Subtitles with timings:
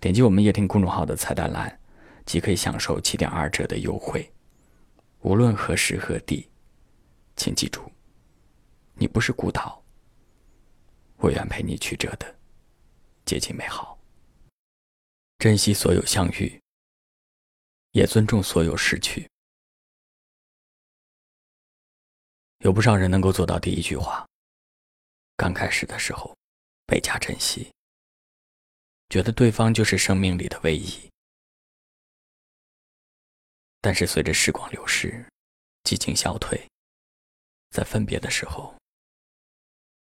[0.00, 1.80] 点击我们夜听公众号的菜单栏，
[2.24, 4.32] 即可以享受七点二折的优惠。
[5.20, 6.48] 无论何时何地，
[7.34, 7.90] 请记住，
[8.94, 9.82] 你不是孤岛。
[11.16, 12.38] 我愿陪你曲折的
[13.24, 13.98] 接近美好，
[15.38, 16.60] 珍惜所有相遇，
[17.90, 19.28] 也尊重所有失去。
[22.58, 24.24] 有不少人能够做到第一句话：
[25.36, 26.36] 刚开始的时候，
[26.86, 27.68] 倍加珍惜。
[29.08, 31.10] 觉得对方就是生命里的唯一，
[33.80, 35.26] 但是随着时光流逝，
[35.84, 36.68] 激情消退，
[37.70, 38.76] 在分别的时候，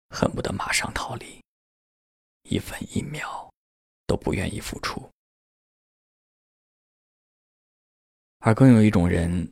[0.09, 1.39] 恨不得马上逃离，
[2.49, 3.53] 一分一秒
[4.07, 5.07] 都不愿意付出。
[8.39, 9.51] 而更有一种人，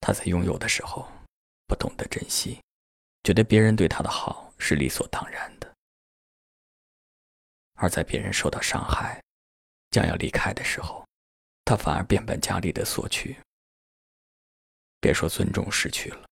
[0.00, 1.06] 他在拥有的时候
[1.66, 2.58] 不懂得珍惜，
[3.22, 5.53] 觉得别人对他的好是理所当然。
[7.74, 9.22] 而在别人受到伤害、
[9.90, 11.06] 将要离开的时候，
[11.64, 13.36] 他反而变本加厉的索取。
[15.00, 16.26] 别说尊重失去了，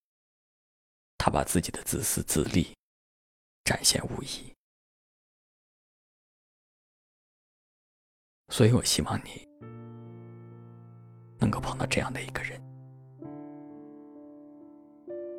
[1.19, 2.75] 他把自己的自私自利
[3.65, 4.53] 展现无遗。
[8.48, 9.47] 所以我希望你
[11.39, 12.61] 能够碰到这样的一个人，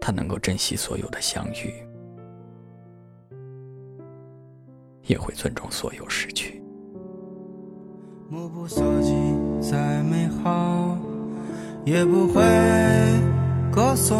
[0.01, 1.92] 他能够珍惜所有的相遇。
[5.07, 6.61] 也会尊重所有失去。
[8.29, 9.13] 目不所及
[9.61, 10.97] 再美好，
[11.85, 12.41] 也不会
[13.71, 14.17] 歌颂。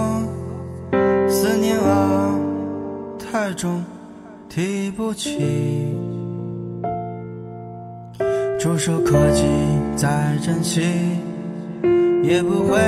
[1.28, 2.40] 思念啊，
[3.18, 3.84] 太重，
[4.48, 5.96] 提不起。
[8.60, 9.44] 触手可及
[9.96, 10.82] 再珍惜，
[12.24, 12.80] 也不会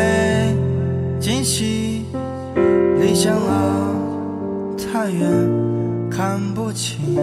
[1.19, 2.05] 惊喜。
[2.99, 3.95] 理想啊，
[4.77, 5.29] 太远，
[6.09, 7.17] 看不清。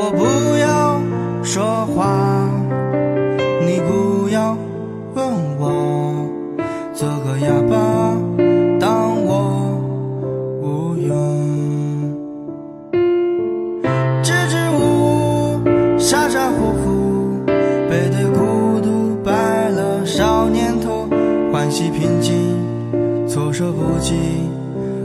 [0.00, 1.02] 我不要
[1.42, 2.48] 说话，
[3.66, 4.56] 你不要
[5.12, 5.26] 问
[5.58, 6.24] 我，
[6.94, 8.16] 做个哑巴，
[8.78, 9.76] 当我
[10.62, 11.12] 无用。
[14.22, 14.78] 支支吾
[15.56, 21.08] 吾，傻傻乎乎，背对孤独，白了少年头，
[21.52, 22.32] 欢喜平静，
[23.26, 24.14] 措手不及，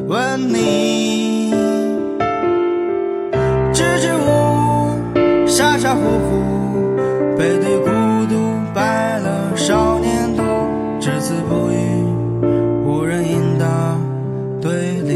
[0.08, 0.93] 问你，
[11.63, 11.75] 无语，
[12.85, 13.97] 无人应答，
[14.62, 15.13] 对立。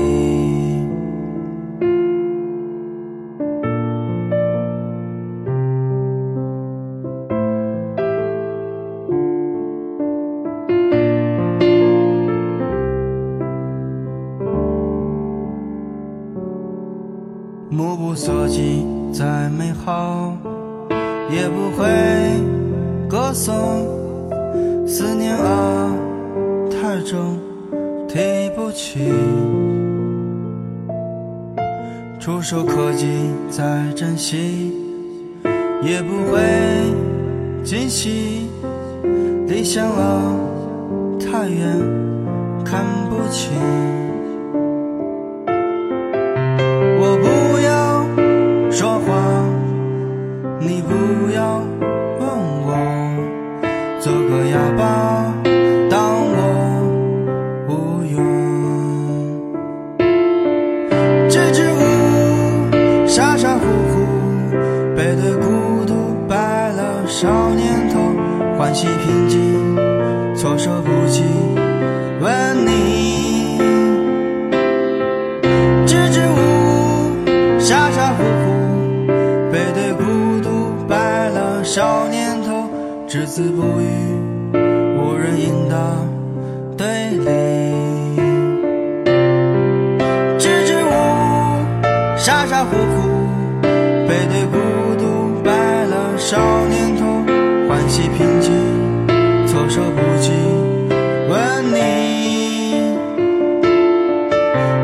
[17.69, 18.85] 目不所及。
[19.13, 20.37] 再美好，
[21.31, 21.87] 也不会
[23.09, 23.55] 歌颂。
[24.85, 25.89] 思念啊，
[26.87, 27.37] 太重，
[28.07, 29.11] 提不起。
[32.17, 33.05] 触手可及
[33.49, 34.71] 再珍惜，
[35.83, 36.39] 也不会
[37.61, 38.47] 惊喜。
[39.47, 40.33] 理想啊，
[41.19, 41.77] 太远，
[42.63, 43.51] 看不清。
[61.37, 64.01] 支支吾吾，傻傻乎乎，
[64.95, 65.93] 背对孤独，
[66.27, 66.35] 白
[66.69, 67.99] 了少年头，
[68.57, 69.37] 欢喜平静，
[70.35, 71.21] 措手不及，
[72.19, 73.59] 问你。
[75.85, 76.39] 支支吾
[77.29, 79.05] 吾，傻傻乎乎，
[79.51, 80.49] 背对孤独，
[80.89, 82.67] 白了少年头。
[83.07, 84.57] 只字不语，
[84.97, 85.77] 无人应答，
[86.75, 87.66] 对立。
[92.27, 93.07] 傻傻乎乎，
[93.61, 94.57] 背对孤
[94.97, 96.37] 独，白了少
[96.67, 97.05] 年头，
[97.69, 98.51] 欢喜平静，
[99.47, 100.33] 措手不及，
[101.29, 101.39] 问
[101.73, 102.83] 你。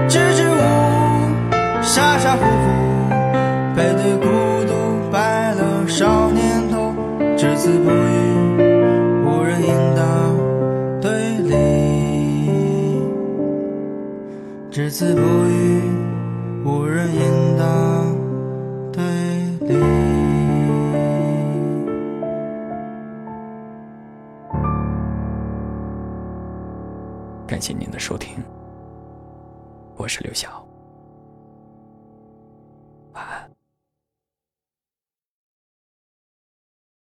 [0.07, 1.51] 支支吾吾，
[1.81, 3.09] 傻傻乎乎，
[3.75, 4.25] 背对孤
[4.65, 6.95] 独，白了少年头，
[7.35, 8.61] 只字不语，
[9.25, 10.01] 无人应答，
[11.01, 11.51] 对立。
[14.71, 16.02] 只字不语。
[27.53, 28.43] 感谢您的收听，
[29.95, 30.72] 我是刘晓。